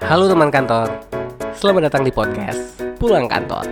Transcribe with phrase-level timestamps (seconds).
[0.00, 0.88] Halo teman kantor,
[1.52, 3.68] selamat datang di podcast Pulang Kantor.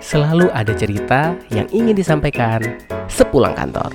[0.00, 2.64] Selalu ada cerita yang ingin disampaikan
[3.12, 3.92] sepulang kantor.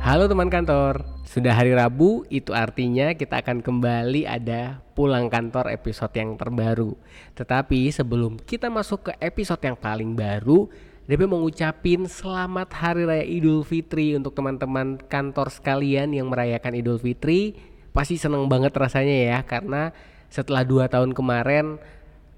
[0.00, 6.16] Halo teman kantor, sudah hari Rabu, itu artinya kita akan kembali ada pulang kantor episode
[6.16, 6.96] yang terbaru.
[7.36, 10.72] Tetapi sebelum kita masuk ke episode yang paling baru,
[11.04, 16.96] DP mau ngucapin selamat Hari Raya Idul Fitri untuk teman-teman kantor sekalian yang merayakan Idul
[16.96, 17.73] Fitri.
[17.94, 19.94] Pasti seneng banget rasanya ya karena
[20.26, 21.78] setelah dua tahun kemarin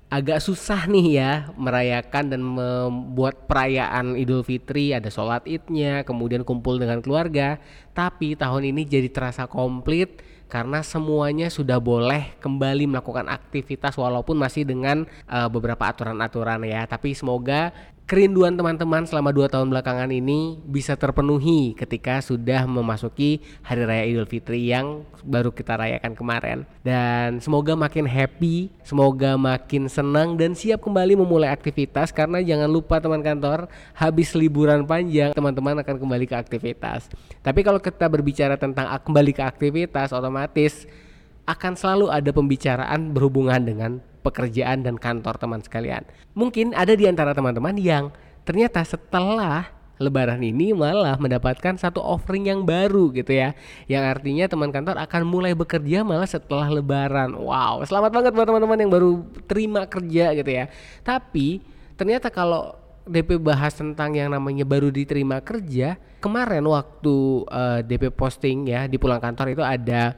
[0.06, 4.94] agak susah nih ya merayakan dan membuat perayaan Idul Fitri.
[4.94, 7.58] Ada sholat idnya kemudian kumpul dengan keluarga.
[7.96, 14.62] Tapi tahun ini jadi terasa komplit karena semuanya sudah boleh kembali melakukan aktivitas walaupun masih
[14.62, 16.86] dengan uh, beberapa aturan-aturan ya.
[16.86, 17.74] Tapi semoga
[18.06, 24.30] kerinduan teman-teman selama dua tahun belakangan ini bisa terpenuhi ketika sudah memasuki Hari Raya Idul
[24.30, 26.58] Fitri yang baru kita rayakan kemarin.
[26.86, 33.02] Dan semoga makin happy, semoga makin senang dan siap kembali memulai aktivitas karena jangan lupa
[33.02, 33.66] teman kantor,
[33.98, 37.10] habis liburan panjang teman-teman akan kembali ke aktivitas.
[37.42, 40.86] Tapi kalau kita berbicara tentang kembali ke aktivitas otomatis
[41.42, 43.92] akan selalu ada pembicaraan berhubungan dengan
[44.26, 46.02] pekerjaan dan kantor teman sekalian.
[46.34, 48.10] Mungkin ada di antara teman-teman yang
[48.42, 53.56] ternyata setelah Lebaran ini malah mendapatkan satu offering yang baru gitu ya.
[53.88, 57.32] Yang artinya teman kantor akan mulai bekerja malah setelah lebaran.
[57.32, 60.68] Wow selamat banget buat teman-teman yang baru terima kerja gitu ya.
[61.00, 61.64] Tapi
[61.96, 62.76] ternyata kalau
[63.08, 65.96] DP bahas tentang yang namanya baru diterima kerja
[66.26, 70.16] Kemarin waktu uh, eh, DP posting ya di pulang kantor itu ada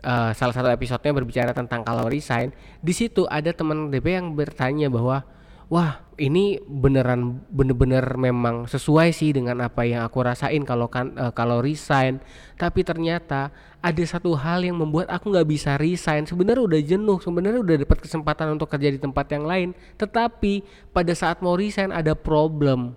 [0.00, 4.88] uh, salah satu episodenya berbicara tentang kalau resign, di situ ada teman DP yang bertanya
[4.88, 5.24] bahwa
[5.72, 11.32] wah ini beneran bener-bener memang sesuai sih dengan apa yang aku rasain kalau kan uh,
[11.32, 12.20] kalau resign
[12.60, 13.48] tapi ternyata
[13.80, 16.28] ada satu hal yang membuat aku nggak bisa resign.
[16.28, 19.68] Sebenarnya udah jenuh sebenarnya udah dapat kesempatan untuk kerja di tempat yang lain.
[19.98, 20.62] Tetapi
[20.94, 22.94] pada saat mau resign ada problem.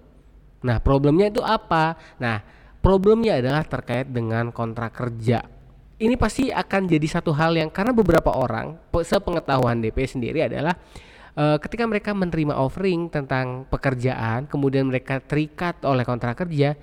[0.62, 1.98] Nah problemnya itu apa?
[2.22, 2.46] Nah
[2.84, 5.55] problemnya adalah terkait dengan kontrak kerja
[6.00, 10.76] ini pasti akan jadi satu hal yang karena beberapa orang sepengetahuan DP sendiri adalah
[11.40, 16.76] uh, ketika mereka menerima offering tentang pekerjaan kemudian mereka terikat oleh kontrak kerja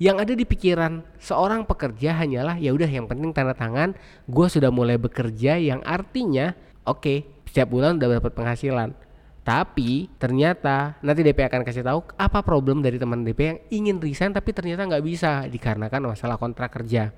[0.00, 3.92] yang ada di pikiran seorang pekerja hanyalah ya udah yang penting tanda tangan
[4.28, 6.56] gue sudah mulai bekerja yang artinya
[6.88, 7.18] oke okay,
[7.50, 8.94] setiap bulan udah dapat penghasilan.
[9.42, 14.30] Tapi ternyata nanti DP akan kasih tahu apa problem dari teman DP yang ingin resign
[14.30, 17.10] tapi ternyata nggak bisa dikarenakan masalah kontrak kerja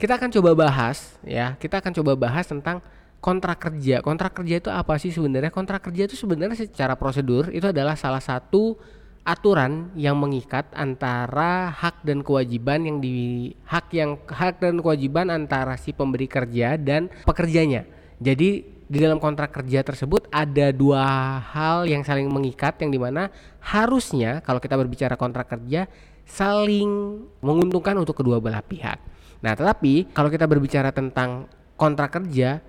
[0.00, 2.80] kita akan coba bahas ya, kita akan coba bahas tentang
[3.20, 4.00] kontrak kerja.
[4.00, 5.52] Kontrak kerja itu apa sih sebenarnya?
[5.52, 8.80] Kontrak kerja itu sebenarnya secara prosedur itu adalah salah satu
[9.20, 15.76] aturan yang mengikat antara hak dan kewajiban yang di hak yang hak dan kewajiban antara
[15.76, 17.84] si pemberi kerja dan pekerjanya.
[18.16, 21.04] Jadi di dalam kontrak kerja tersebut ada dua
[21.38, 23.28] hal yang saling mengikat yang di mana
[23.60, 25.86] harusnya kalau kita berbicara kontrak kerja
[26.24, 28.98] saling menguntungkan untuk kedua belah pihak.
[29.40, 31.48] Nah, tetapi kalau kita berbicara tentang
[31.80, 32.60] kontrak kerja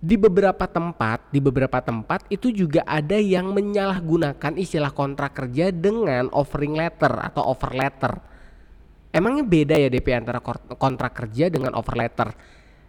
[0.00, 6.32] di beberapa tempat, di beberapa tempat itu juga ada yang menyalahgunakan istilah kontrak kerja dengan
[6.32, 8.12] offering letter atau offer letter.
[9.10, 10.38] Emangnya beda ya DP antara
[10.78, 12.30] kontrak kerja dengan offer letter?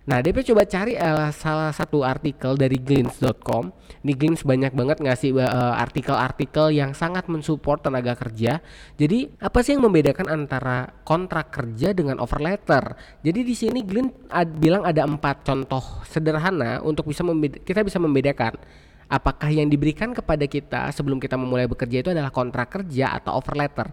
[0.02, 3.70] Nah, DP coba cari uh, salah satu artikel dari glints.com.
[4.02, 8.58] Ini Glints banyak banget ngasih eh, artikel-artikel yang sangat mensupport tenaga kerja.
[8.98, 12.98] Jadi, apa sih yang membedakan antara kontrak kerja dengan offer letter?
[13.22, 17.22] Jadi di sini Glints ad, bilang ada empat contoh sederhana untuk bisa
[17.62, 18.58] kita bisa membedakan
[19.06, 23.54] apakah yang diberikan kepada kita sebelum kita memulai bekerja itu adalah kontrak kerja atau offer
[23.54, 23.86] letter.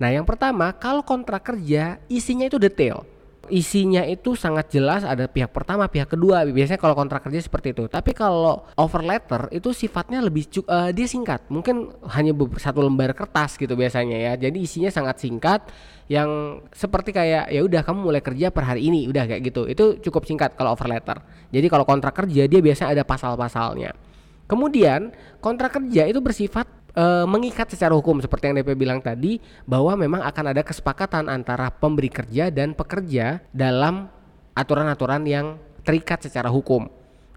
[0.00, 3.11] Nah, yang pertama, kalau kontrak kerja isinya itu detail
[3.50, 6.46] isinya itu sangat jelas ada pihak pertama pihak kedua.
[6.46, 7.90] Biasanya kalau kontrak kerja seperti itu.
[7.90, 11.48] Tapi kalau over letter itu sifatnya lebih uh, dia singkat.
[11.50, 14.32] Mungkin hanya satu lembar kertas gitu biasanya ya.
[14.38, 15.66] Jadi isinya sangat singkat
[16.06, 19.10] yang seperti kayak ya udah kamu mulai kerja per hari ini.
[19.10, 19.66] Udah kayak gitu.
[19.66, 21.18] Itu cukup singkat kalau over letter.
[21.50, 23.94] Jadi kalau kontrak kerja dia biasanya ada pasal-pasalnya.
[24.50, 29.96] Kemudian kontrak kerja itu bersifat e, mengikat secara hukum seperti yang DP bilang tadi bahwa
[29.96, 34.08] memang akan ada kesepakatan antara pemberi kerja dan pekerja dalam
[34.52, 36.86] aturan-aturan yang terikat secara hukum.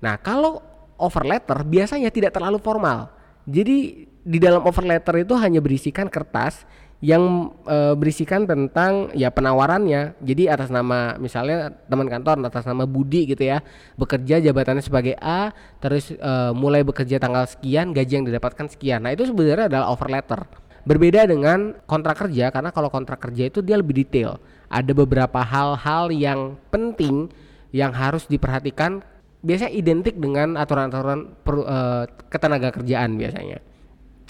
[0.03, 0.61] Nah, kalau
[0.99, 3.11] over letter biasanya tidak terlalu formal.
[3.45, 6.65] Jadi di dalam over letter itu hanya berisikan kertas
[7.05, 10.17] yang e, berisikan tentang ya penawarannya.
[10.25, 13.61] Jadi atas nama misalnya teman kantor atas nama Budi gitu ya,
[13.93, 19.05] bekerja jabatannya sebagai A, terus e, mulai bekerja tanggal sekian, gaji yang didapatkan sekian.
[19.05, 20.41] Nah, itu sebenarnya adalah offer letter.
[20.85, 24.41] Berbeda dengan kontrak kerja karena kalau kontrak kerja itu dia lebih detail.
[24.65, 27.29] Ada beberapa hal-hal yang penting
[27.69, 29.05] yang harus diperhatikan
[29.45, 33.61] biasanya identik dengan aturan-aturan uh, ketenaga kerjaan biasanya.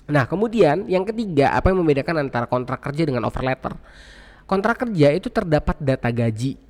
[0.05, 3.73] Nah, kemudian yang ketiga, apa yang membedakan antara kontrak kerja dengan offer letter?
[4.45, 6.61] Kontrak kerja itu terdapat data gaji,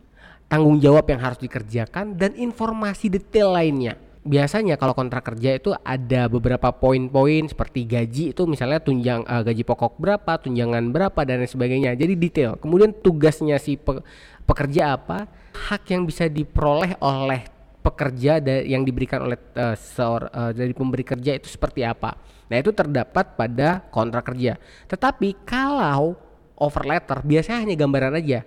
[0.48, 4.00] tanggung jawab yang harus dikerjakan dan informasi detail lainnya.
[4.26, 9.62] Biasanya kalau kontrak kerja itu ada beberapa poin-poin seperti gaji itu misalnya tunjang uh, gaji
[9.62, 11.92] pokok berapa, tunjangan berapa dan lain sebagainya.
[11.94, 12.58] Jadi detail.
[12.58, 14.02] Kemudian tugasnya si pe
[14.50, 17.55] pekerja apa, hak yang bisa diperoleh oleh
[17.86, 22.18] pekerja yang diberikan oleh uh, seor, uh, dari pemberi kerja itu seperti apa.
[22.50, 24.58] Nah, itu terdapat pada kontrak kerja.
[24.90, 26.18] Tetapi kalau
[26.58, 28.42] offer letter biasanya hanya gambaran aja.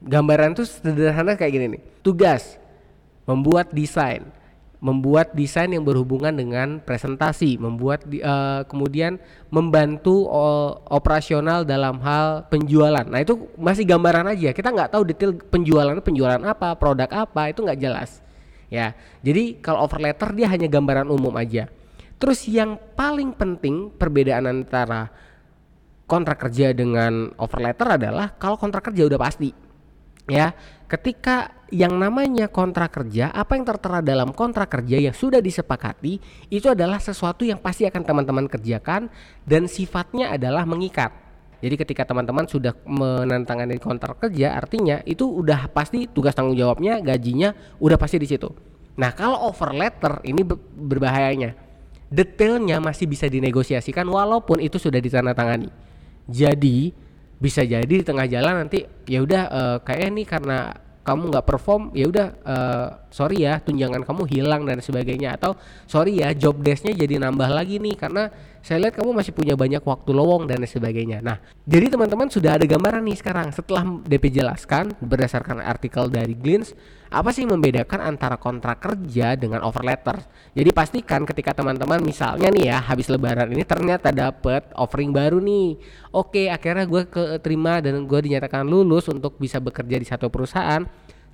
[0.00, 1.82] Gambaran itu sederhana kayak gini nih.
[2.00, 2.56] Tugas
[3.28, 4.24] membuat desain,
[4.80, 9.20] membuat desain yang berhubungan dengan presentasi, membuat uh, kemudian
[9.52, 10.30] membantu
[10.88, 13.04] operasional dalam hal penjualan.
[13.04, 14.54] Nah itu masih gambaran aja.
[14.54, 18.27] Kita nggak tahu detail penjualan penjualan apa, produk apa itu nggak jelas
[18.72, 18.96] ya.
[19.20, 21.68] Jadi kalau offer letter dia hanya gambaran umum aja.
[22.18, 25.08] Terus yang paling penting perbedaan antara
[26.08, 29.50] kontrak kerja dengan offer letter adalah kalau kontrak kerja udah pasti.
[30.28, 30.52] Ya,
[30.92, 36.20] ketika yang namanya kontrak kerja, apa yang tertera dalam kontrak kerja yang sudah disepakati
[36.52, 39.08] itu adalah sesuatu yang pasti akan teman-teman kerjakan
[39.48, 41.27] dan sifatnya adalah mengikat.
[41.58, 47.50] Jadi ketika teman-teman sudah menantangani kontrak kerja, artinya itu udah pasti tugas tanggung jawabnya, gajinya
[47.82, 48.46] udah pasti di situ.
[48.98, 51.58] Nah kalau over letter ini berbahayanya,
[52.10, 55.70] detailnya masih bisa dinegosiasikan walaupun itu sudah ditandatangani.
[56.30, 56.94] Jadi
[57.38, 60.74] bisa jadi di tengah jalan nanti ya udah uh, kayak ini karena
[61.06, 65.56] kamu nggak perform ya udah uh, sorry ya tunjangan kamu hilang dan sebagainya atau
[65.88, 68.28] sorry ya job desknya jadi nambah lagi nih karena
[68.58, 71.22] saya lihat kamu masih punya banyak waktu lowong dan sebagainya.
[71.24, 76.74] Nah, jadi teman-teman sudah ada gambaran nih sekarang setelah DP jelaskan berdasarkan artikel dari Glints
[77.08, 80.20] apa sih membedakan antara kontrak kerja dengan offer letter?
[80.52, 85.80] Jadi pastikan ketika teman-teman misalnya nih ya habis lebaran ini ternyata dapet offering baru nih.
[86.12, 90.84] Oke, akhirnya gue keterima dan gue dinyatakan lulus untuk bisa bekerja di satu perusahaan.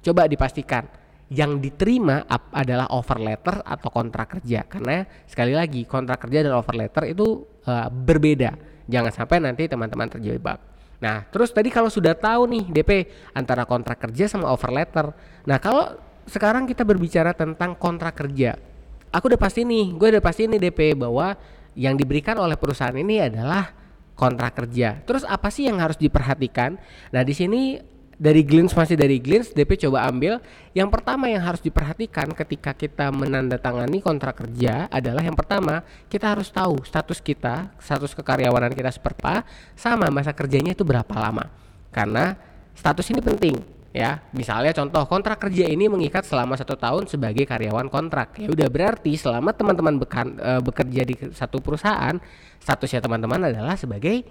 [0.05, 0.87] Coba dipastikan
[1.33, 6.77] yang diterima adalah offer letter atau kontrak kerja karena sekali lagi kontrak kerja dan offer
[6.77, 8.55] letter itu uh, berbeda
[8.85, 10.61] jangan sampai nanti teman-teman terjebak
[11.01, 12.91] nah terus tadi kalau sudah tahu nih DP
[13.33, 15.17] antara kontrak kerja sama offer letter
[15.49, 15.97] nah kalau
[16.29, 18.61] sekarang kita berbicara tentang kontrak kerja
[19.09, 21.37] aku udah pasti nih gue udah pasti nih DP bahwa
[21.75, 23.85] yang diberikan oleh perusahaan ini adalah
[24.15, 25.03] kontrak kerja.
[25.03, 26.79] Terus apa sih yang harus diperhatikan?
[27.11, 27.83] Nah, di sini
[28.19, 30.39] dari Glins masih dari Glins DP coba ambil.
[30.75, 36.51] Yang pertama yang harus diperhatikan ketika kita menandatangani kontrak kerja adalah yang pertama kita harus
[36.51, 39.47] tahu status kita status kekaryawanan kita seperti apa
[39.79, 41.49] sama masa kerjanya itu berapa lama.
[41.95, 42.35] Karena
[42.75, 43.57] status ini penting
[43.95, 44.19] ya.
[44.35, 48.37] Misalnya contoh kontrak kerja ini mengikat selama satu tahun sebagai karyawan kontrak.
[48.43, 52.19] Ya udah berarti selama teman-teman e, bekerja di satu perusahaan
[52.59, 54.27] statusnya teman-teman adalah sebagai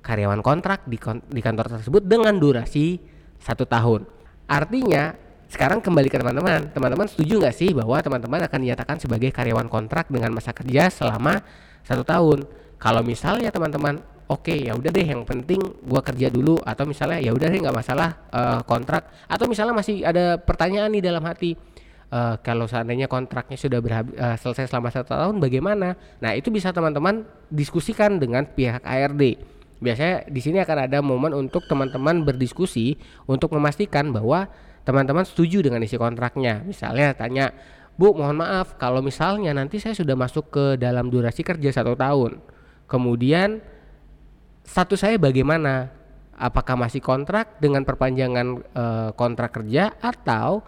[0.00, 0.96] karyawan kontrak di,
[1.34, 4.04] di kantor tersebut dengan durasi satu tahun.
[4.48, 5.14] Artinya
[5.48, 6.68] sekarang kembali ke teman-teman.
[6.70, 11.40] Teman-teman setuju nggak sih bahwa teman-teman akan dinyatakan sebagai karyawan kontrak dengan masa kerja selama
[11.84, 12.44] satu tahun?
[12.76, 13.98] Kalau misalnya teman-teman
[14.28, 15.58] oke okay, ya udah deh yang penting
[15.88, 20.04] gua kerja dulu atau misalnya ya udah deh nggak masalah uh, kontrak atau misalnya masih
[20.04, 21.56] ada pertanyaan nih dalam hati
[22.12, 25.96] uh, kalau seandainya kontraknya sudah uh, selesai selama satu tahun bagaimana?
[26.20, 29.40] Nah itu bisa teman-teman diskusikan dengan pihak ARD
[29.78, 32.98] biasanya di sini akan ada momen untuk teman-teman berdiskusi
[33.30, 34.50] untuk memastikan bahwa
[34.82, 36.64] teman-teman setuju dengan isi kontraknya.
[36.64, 37.52] Misalnya tanya,
[37.98, 42.38] Bu, mohon maaf kalau misalnya nanti saya sudah masuk ke dalam durasi kerja satu tahun,
[42.86, 43.58] kemudian
[44.62, 45.94] status saya bagaimana?
[46.38, 48.84] Apakah masih kontrak dengan perpanjangan e,
[49.18, 50.62] kontrak kerja atau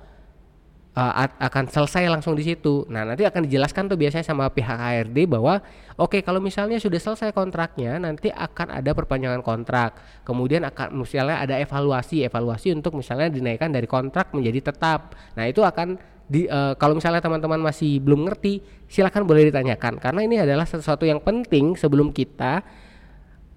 [0.96, 2.86] uh, akan selesai langsung di situ.
[2.90, 5.62] Nah, nanti akan dijelaskan tuh biasanya sama pihak HRD bahwa
[6.00, 10.22] oke okay, kalau misalnya sudah selesai kontraknya nanti akan ada perpanjangan kontrak.
[10.26, 15.14] Kemudian akan misalnya ada evaluasi, evaluasi untuk misalnya dinaikkan dari kontrak menjadi tetap.
[15.38, 15.98] Nah, itu akan
[16.30, 21.02] di uh, kalau misalnya teman-teman masih belum ngerti, silakan boleh ditanyakan karena ini adalah sesuatu
[21.02, 22.62] yang penting sebelum kita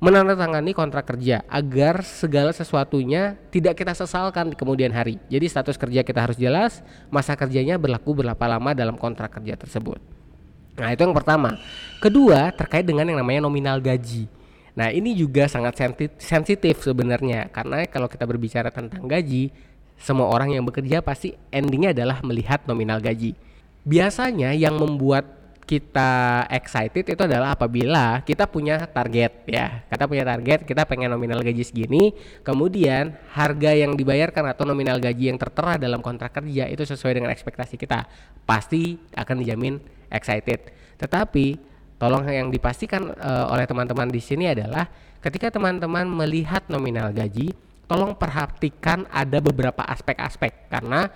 [0.03, 5.15] menandatangani kontrak kerja agar segala sesuatunya tidak kita sesalkan di kemudian hari.
[5.31, 10.03] Jadi status kerja kita harus jelas, masa kerjanya berlaku berapa lama dalam kontrak kerja tersebut.
[10.75, 11.55] Nah, itu yang pertama.
[12.03, 14.27] Kedua, terkait dengan yang namanya nominal gaji.
[14.75, 15.79] Nah, ini juga sangat
[16.19, 19.55] sensitif sebenarnya karena kalau kita berbicara tentang gaji,
[19.95, 23.39] semua orang yang bekerja pasti endingnya adalah melihat nominal gaji.
[23.88, 29.88] Biasanya yang membuat kita excited itu adalah apabila kita punya target ya.
[29.88, 32.12] Kita punya target, kita pengen nominal gaji segini,
[32.43, 37.32] kemudian harga yang dibayarkan atau nominal gaji yang tertera dalam kontrak kerja itu sesuai dengan
[37.32, 38.05] ekspektasi kita.
[38.43, 39.79] Pasti akan dijamin
[40.12, 40.70] excited.
[41.00, 41.58] Tetapi
[41.96, 44.86] tolong yang dipastikan uh, oleh teman-teman di sini adalah
[45.24, 47.55] ketika teman-teman melihat nominal gaji,
[47.88, 51.08] tolong perhatikan ada beberapa aspek-aspek karena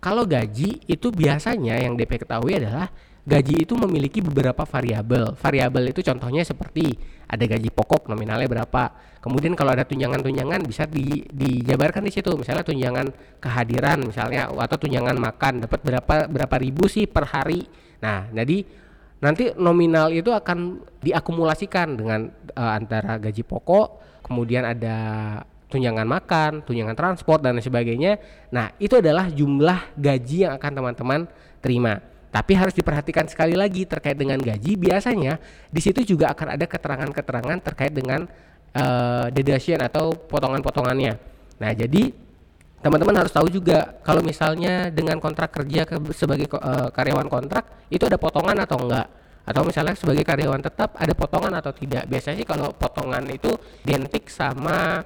[0.00, 2.88] kalau gaji itu biasanya yang DP ketahui adalah
[3.24, 5.36] gaji itu memiliki beberapa variabel.
[5.36, 6.96] Variabel itu contohnya seperti
[7.28, 8.90] ada gaji pokok nominalnya berapa.
[9.20, 12.32] Kemudian kalau ada tunjangan-tunjangan bisa di, dijabarkan di situ.
[12.34, 13.06] Misalnya tunjangan
[13.38, 17.68] kehadiran misalnya atau tunjangan makan dapat berapa berapa ribu sih per hari.
[18.00, 18.64] Nah, jadi
[19.20, 24.96] nanti nominal itu akan diakumulasikan dengan uh, antara gaji pokok, kemudian ada
[25.68, 28.18] tunjangan makan, tunjangan transport dan sebagainya.
[28.50, 31.20] Nah, itu adalah jumlah gaji yang akan teman-teman
[31.62, 32.02] terima.
[32.30, 34.78] Tapi harus diperhatikan sekali lagi terkait dengan gaji.
[34.78, 38.30] Biasanya di situ juga akan ada keterangan-keterangan terkait dengan
[38.74, 41.18] uh, deduction atau potongan-potongannya.
[41.58, 42.14] Nah, jadi
[42.80, 48.08] teman-teman harus tahu juga kalau misalnya dengan kontrak kerja ke, sebagai uh, karyawan kontrak itu
[48.08, 49.06] ada potongan atau enggak
[49.44, 53.52] atau misalnya sebagai karyawan tetap ada potongan atau tidak biasanya sih kalau potongan itu
[53.84, 55.04] identik sama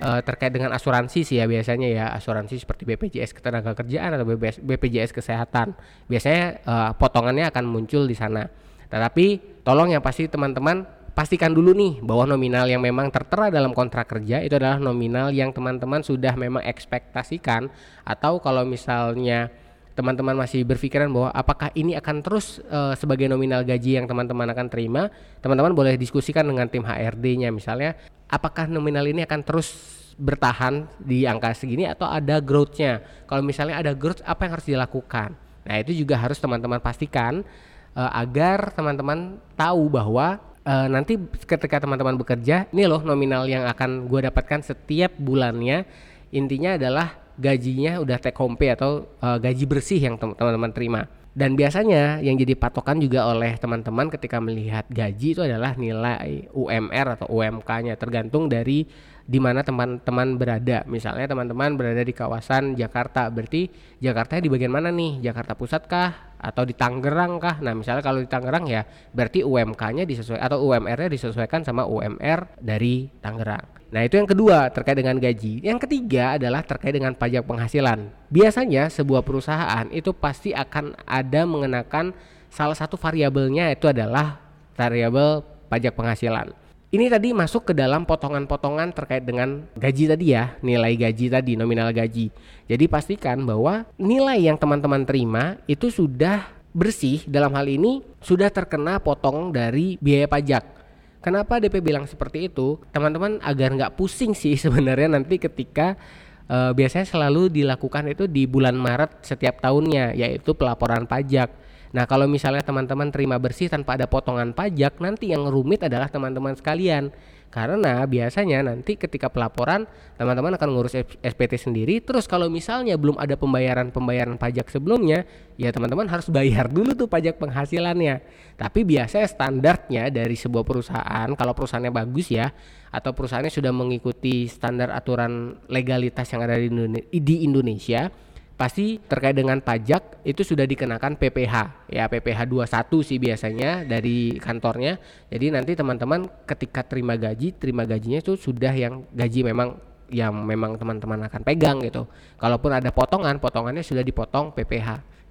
[0.00, 4.26] uh, terkait dengan asuransi sih ya biasanya ya asuransi seperti BPJS ketenagakerjaan atau
[4.64, 5.76] BPJS kesehatan.
[6.08, 8.48] Biasanya uh, potongannya akan muncul di sana.
[8.90, 10.82] Tetapi tolong yang pasti teman-teman
[11.14, 15.52] pastikan dulu nih bahwa nominal yang memang tertera dalam kontrak kerja itu adalah nominal yang
[15.52, 17.70] teman-teman sudah memang ekspektasikan.
[18.02, 19.52] Atau kalau misalnya
[20.00, 24.72] teman-teman masih berpikiran bahwa apakah ini akan terus uh, sebagai nominal gaji yang teman-teman akan
[24.72, 25.12] terima,
[25.44, 28.00] teman-teman boleh diskusikan dengan tim HRD-nya misalnya
[28.32, 29.68] apakah nominal ini akan terus
[30.16, 33.04] bertahan di angka segini atau ada growth-nya.
[33.28, 35.36] Kalau misalnya ada growth, apa yang harus dilakukan?
[35.64, 37.44] Nah, itu juga harus teman-teman pastikan
[37.92, 44.08] uh, agar teman-teman tahu bahwa uh, nanti ketika teman-teman bekerja, ini loh nominal yang akan
[44.08, 45.84] gue dapatkan setiap bulannya.
[46.30, 51.08] Intinya adalah gajinya udah take home pay atau uh, gaji bersih yang teman-teman terima.
[51.30, 57.06] Dan biasanya yang jadi patokan juga oleh teman-teman ketika melihat gaji itu adalah nilai UMR
[57.16, 58.84] atau UMK-nya tergantung dari
[59.30, 60.82] di mana teman-teman berada.
[60.90, 63.70] Misalnya teman-teman berada di kawasan Jakarta, berarti
[64.02, 65.22] Jakarta di bagian mana nih?
[65.22, 67.62] Jakarta Pusat kah atau di Tangerang kah?
[67.62, 68.82] Nah, misalnya kalau di Tangerang ya
[69.14, 73.78] berarti UMK-nya disesuaikan atau UMR-nya disesuaikan sama UMR dari Tangerang.
[73.94, 75.62] Nah, itu yang kedua terkait dengan gaji.
[75.62, 78.10] Yang ketiga adalah terkait dengan pajak penghasilan.
[78.34, 82.10] Biasanya sebuah perusahaan itu pasti akan ada mengenakan
[82.50, 84.42] salah satu variabelnya itu adalah
[84.74, 86.50] variabel pajak penghasilan.
[86.90, 91.94] Ini tadi masuk ke dalam potongan-potongan terkait dengan gaji tadi ya, nilai gaji tadi, nominal
[91.94, 92.34] gaji.
[92.66, 98.98] Jadi pastikan bahwa nilai yang teman-teman terima itu sudah bersih dalam hal ini sudah terkena
[98.98, 100.80] potong dari biaya pajak
[101.20, 102.80] Kenapa DP bilang seperti itu?
[102.96, 106.00] Teman-teman agar nggak pusing sih sebenarnya nanti ketika
[106.48, 111.52] uh, biasanya selalu dilakukan itu di bulan Maret setiap tahunnya yaitu pelaporan pajak.
[111.90, 116.54] Nah, kalau misalnya teman-teman terima bersih tanpa ada potongan pajak, nanti yang rumit adalah teman-teman
[116.54, 117.10] sekalian.
[117.50, 119.82] Karena biasanya nanti ketika pelaporan
[120.14, 121.98] teman-teman akan ngurus SPT sendiri.
[121.98, 125.26] Terus kalau misalnya belum ada pembayaran-pembayaran pajak sebelumnya,
[125.58, 128.22] ya teman-teman harus bayar dulu tuh pajak penghasilannya.
[128.54, 132.54] Tapi biasanya standarnya dari sebuah perusahaan, kalau perusahaannya bagus ya,
[132.94, 138.14] atau perusahaannya sudah mengikuti standar aturan legalitas yang ada di Indonesia,
[138.60, 145.00] pasti terkait dengan pajak itu sudah dikenakan PPH ya PPH 21 sih biasanya dari kantornya.
[145.32, 149.80] Jadi nanti teman-teman ketika terima gaji terima gajinya itu sudah yang gaji memang
[150.12, 152.04] yang memang teman-teman akan pegang gitu.
[152.36, 154.88] Kalaupun ada potongan potongannya sudah dipotong PPH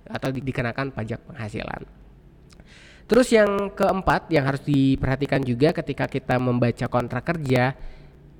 [0.09, 1.85] atau di, dikenakan pajak penghasilan.
[3.05, 7.77] Terus yang keempat yang harus diperhatikan juga ketika kita membaca kontrak kerja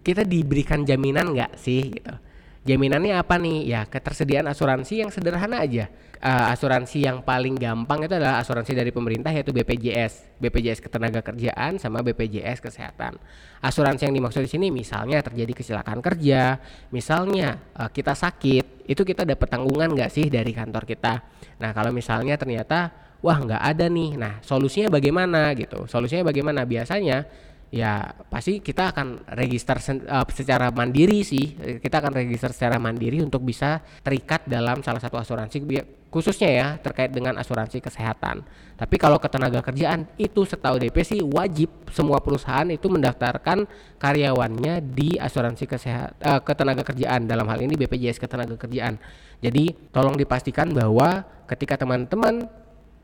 [0.01, 2.28] kita diberikan jaminan nggak sih gitu
[2.69, 3.65] Jaminannya apa nih?
[3.65, 5.89] Ya ketersediaan asuransi yang sederhana aja.
[6.19, 12.05] Uh, asuransi yang paling gampang itu adalah asuransi dari pemerintah yaitu BPJS, BPJS Ketenagakerjaan sama
[12.05, 13.17] BPJS Kesehatan.
[13.63, 16.61] Asuransi yang dimaksud di sini misalnya terjadi kecelakaan kerja,
[16.93, 21.25] misalnya uh, kita sakit, itu kita dapat tanggungan nggak sih dari kantor kita?
[21.57, 22.91] Nah kalau misalnya ternyata
[23.23, 25.87] wah nggak ada nih, nah solusinya bagaimana gitu?
[25.87, 26.67] Solusinya bagaimana?
[26.67, 27.25] Biasanya
[27.69, 31.53] ya pasti kita akan register uh, secara mandiri sih.
[31.81, 35.61] Kita akan register secara mandiri untuk bisa terikat dalam salah satu asuransi
[36.09, 38.41] khususnya ya terkait dengan asuransi kesehatan.
[38.73, 41.69] Tapi kalau ketenaga kerjaan itu setahu DP sih wajib.
[41.93, 43.69] Semua perusahaan itu mendaftarkan
[44.01, 47.29] karyawannya di asuransi kesehatan uh, ketenaga kerjaan.
[47.29, 48.97] Dalam hal ini BPJS ketenaga kerjaan.
[49.39, 52.49] Jadi tolong dipastikan bahwa ketika teman-teman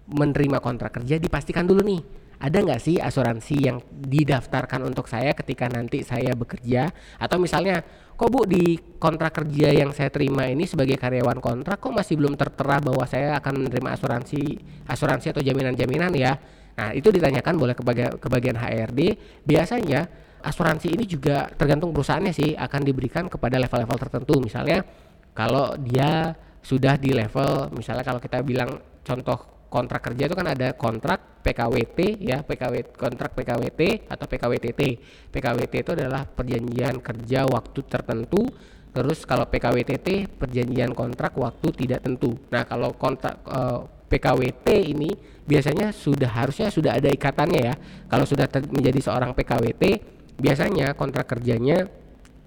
[0.06, 5.66] menerima kontrak kerja dipastikan dulu nih ada nggak sih asuransi yang didaftarkan untuk saya ketika
[5.66, 6.94] nanti saya bekerja?
[7.18, 7.82] Atau misalnya
[8.14, 12.38] kok bu di kontrak kerja yang saya terima ini sebagai karyawan kontrak kok masih belum
[12.38, 16.38] tertera bahwa saya akan menerima asuransi asuransi atau jaminan-jaminan ya?
[16.78, 20.06] Nah itu ditanyakan boleh ke bagian, HRD biasanya
[20.46, 24.38] asuransi ini juga tergantung perusahaannya sih akan diberikan kepada level-level tertentu.
[24.38, 24.86] Misalnya
[25.34, 30.74] kalau dia sudah di level misalnya kalau kita bilang contoh kontrak kerja itu kan ada
[30.78, 34.82] kontrak PKWT ya PKW kontrak PKWT atau PKWTT
[35.30, 38.46] PKWT itu adalah perjanjian kerja waktu tertentu
[38.96, 42.40] terus kalau PKWTT perjanjian kontrak waktu tidak tentu.
[42.48, 45.12] Nah kalau kontrak uh, eh, PKWT ini
[45.44, 47.76] biasanya sudah harusnya sudah ada ikatannya ya.
[48.08, 49.84] Kalau sudah menjadi seorang PKWT
[50.40, 51.92] biasanya kontrak kerjanya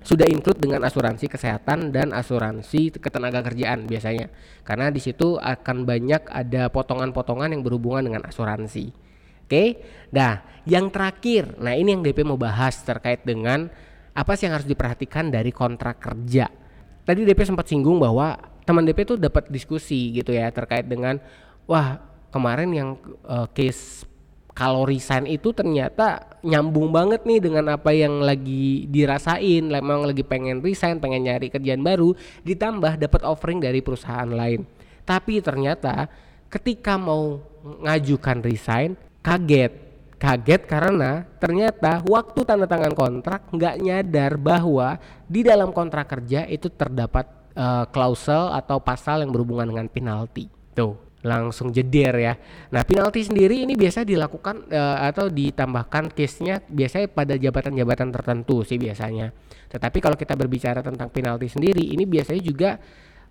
[0.03, 4.31] sudah include dengan asuransi kesehatan dan asuransi ketenaga kerjaan biasanya.
[4.63, 8.95] Karena di situ akan banyak ada potongan-potongan yang berhubungan dengan asuransi.
[9.49, 9.65] Oke?
[10.15, 13.73] Nah yang terakhir nah ini yang DP mau bahas terkait dengan
[14.13, 16.51] apa sih yang harus diperhatikan dari kontrak kerja.
[17.07, 18.37] Tadi DP sempat singgung bahwa
[18.69, 21.17] teman DP tuh dapat diskusi gitu ya terkait dengan
[21.65, 21.97] wah
[22.29, 22.91] kemarin yang
[23.25, 24.05] uh, case
[24.59, 29.71] kalau resign itu ternyata nyambung banget nih dengan apa yang lagi dirasain.
[29.71, 32.11] Memang lagi pengen resign pengen nyari kerjaan baru
[32.43, 34.67] ditambah dapat offering dari perusahaan lain.
[35.07, 36.11] Tapi ternyata
[36.51, 37.39] ketika mau
[37.87, 39.87] ngajukan resign kaget.
[40.19, 44.99] Kaget karena ternyata waktu tanda tangan kontrak nggak nyadar bahwa
[45.31, 50.51] di dalam kontrak kerja itu terdapat uh, klausel atau pasal yang berhubungan dengan penalti.
[50.75, 52.35] Tuh langsung jeder ya.
[52.71, 58.79] Nah, penalti sendiri ini biasa dilakukan uh, atau ditambahkan case-nya biasanya pada jabatan-jabatan tertentu sih
[58.79, 59.35] biasanya.
[59.67, 62.71] Tetapi kalau kita berbicara tentang penalti sendiri, ini biasanya juga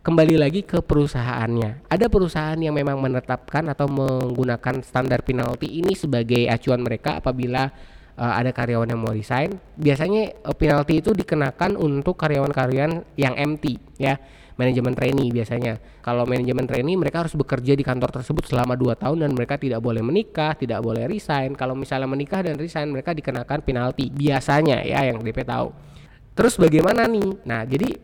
[0.04, 1.88] kembali lagi ke perusahaannya.
[1.88, 7.72] Ada perusahaan yang memang menetapkan atau menggunakan standar penalti ini sebagai acuan mereka apabila
[8.20, 9.56] uh, ada karyawan yang mau resign.
[9.80, 14.20] Biasanya uh, penalti itu dikenakan untuk karyawan-karyawan yang empty ya
[14.58, 15.78] manajemen trainee biasanya.
[16.02, 19.80] Kalau manajemen trainee mereka harus bekerja di kantor tersebut selama 2 tahun dan mereka tidak
[19.80, 21.54] boleh menikah, tidak boleh resign.
[21.54, 25.72] Kalau misalnya menikah dan resign mereka dikenakan penalti biasanya ya yang DP tahu.
[26.34, 27.30] Terus bagaimana nih?
[27.46, 27.98] Nah, jadi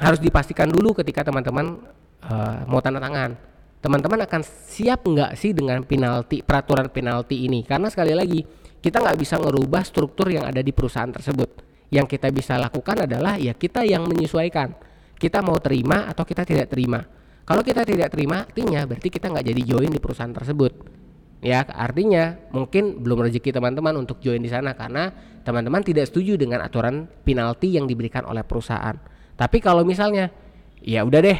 [0.00, 1.82] harus dipastikan dulu ketika teman-teman
[2.24, 3.36] uh, mau tanda tangan.
[3.80, 7.64] Teman-teman akan siap nggak sih dengan penalti peraturan penalti ini?
[7.64, 8.44] Karena sekali lagi
[8.80, 11.66] kita nggak bisa merubah struktur yang ada di perusahaan tersebut.
[11.90, 14.89] Yang kita bisa lakukan adalah ya kita yang menyesuaikan
[15.20, 17.04] kita mau terima atau kita tidak terima.
[17.44, 20.72] Kalau kita tidak terima, artinya berarti kita nggak jadi join di perusahaan tersebut.
[21.44, 25.12] Ya, artinya mungkin belum rezeki teman-teman untuk join di sana karena
[25.44, 28.96] teman-teman tidak setuju dengan aturan penalti yang diberikan oleh perusahaan.
[29.36, 30.28] Tapi kalau misalnya,
[30.84, 31.38] ya udah deh,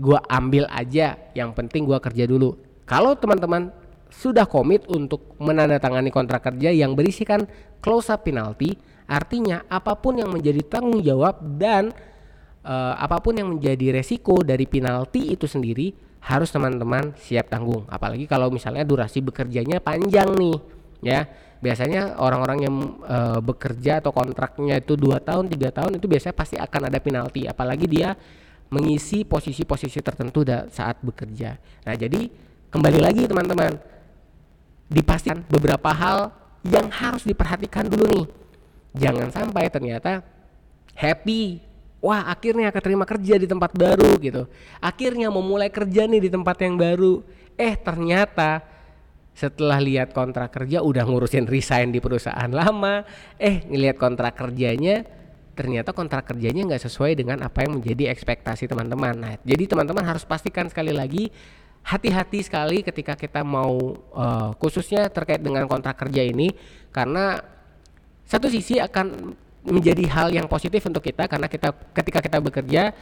[0.00, 1.16] gua ambil aja.
[1.36, 2.56] Yang penting gua kerja dulu.
[2.84, 3.68] Kalau teman-teman
[4.08, 7.44] sudah komit untuk menandatangani kontrak kerja yang berisikan
[7.84, 11.92] close penalti, artinya apa pun yang menjadi tanggung jawab dan
[12.64, 15.92] uh, apa pun yang menjadi resiko dari penalti itu sendiri
[16.24, 17.84] harus teman-teman siap tanggung.
[17.86, 20.58] Apalagi kalau misalnya durasi bekerjanya panjang nih,
[21.04, 21.20] ya.
[21.64, 22.76] Biasanya orang-orang yang
[23.08, 27.48] uh, bekerja atau kontraknya itu dua tahun, tiga tahun itu biasanya pasti akan ada penalti.
[27.48, 28.12] Apalagi dia
[28.68, 31.56] mengisi posisi-posisi tertentu saat bekerja.
[31.88, 32.28] Nah, jadi
[32.68, 33.80] kembali lagi teman-teman,
[34.92, 36.36] dipastikan beberapa hal
[36.68, 38.26] yang harus diperhatikan dulu nih.
[39.00, 40.20] Jangan sampai ternyata
[40.92, 41.73] happy
[42.04, 44.44] wah akhirnya keterima kerja di tempat baru gitu.
[44.84, 47.24] Akhirnya memulai kerja nih di tempat yang baru.
[47.56, 48.60] Eh ternyata
[49.32, 53.08] setelah lihat kontrak kerja udah ngurusin resign di perusahaan lama.
[53.40, 55.08] Eh ngelihat kontrak kerjanya
[55.56, 59.14] ternyata kontrak kerjanya nggak sesuai dengan apa yang menjadi ekspektasi teman-teman.
[59.16, 61.32] Nah jadi teman-teman harus pastikan sekali lagi
[61.84, 66.52] hati-hati sekali ketika kita mau uh, khususnya terkait dengan kontrak kerja ini
[66.92, 67.40] karena
[68.24, 72.92] satu sisi akan menjadi hal yang positif untuk kita karena kita ketika kita bekerja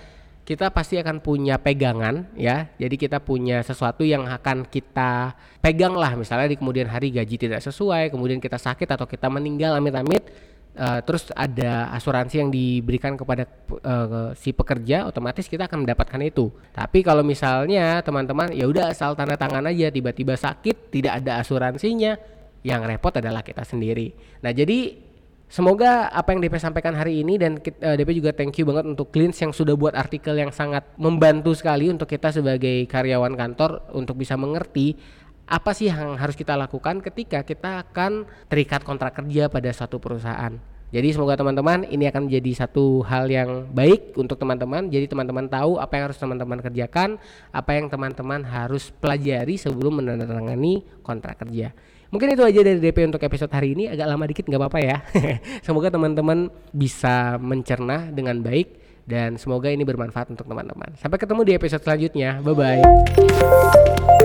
[0.43, 2.67] kita pasti akan punya pegangan ya.
[2.75, 6.19] Jadi kita punya sesuatu yang akan kita pegang lah.
[6.19, 10.27] Misalnya di kemudian hari gaji tidak sesuai kemudian kita sakit atau kita meninggal amit-amit
[10.75, 13.47] uh, terus ada asuransi yang diberikan kepada
[13.87, 16.51] uh, si pekerja otomatis kita akan mendapatkan itu.
[16.75, 22.19] Tapi kalau misalnya teman-teman ya udah asal tanda tangan aja tiba-tiba sakit tidak ada asuransinya
[22.67, 24.11] yang repot adalah kita sendiri.
[24.43, 25.12] Nah jadi
[25.53, 28.89] Semoga apa yang DP sampaikan hari ini dan uh, eh, DP juga thank you banget
[28.89, 33.85] untuk Cleans yang sudah buat artikel yang sangat membantu sekali untuk kita sebagai karyawan kantor
[33.93, 34.97] untuk bisa mengerti
[35.45, 40.57] apa sih yang harus kita lakukan ketika kita akan terikat kontrak kerja pada suatu perusahaan.
[40.89, 44.89] Jadi semoga teman-teman ini akan menjadi satu hal yang baik untuk teman-teman.
[44.89, 47.21] Jadi teman-teman tahu apa yang harus teman-teman kerjakan,
[47.53, 51.77] apa yang teman-teman harus pelajari sebelum menandatangani kontrak kerja.
[52.13, 55.01] Mungkin itu aja dari DP untuk episode hari ini agak lama dikit nggak apa-apa ya.
[55.67, 58.77] semoga teman-teman bisa mencerna dengan baik
[59.09, 60.93] dan semoga ini bermanfaat untuk teman-teman.
[61.01, 62.45] Sampai ketemu di episode selanjutnya.
[62.45, 64.21] Bye bye.